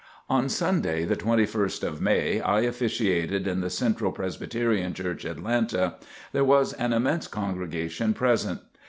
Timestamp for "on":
0.31-0.49